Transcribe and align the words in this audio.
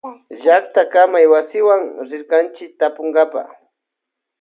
Llactakamaywasiman 0.43 1.81
rirkanchi 2.09 2.63
tapunkapa. 2.79 3.41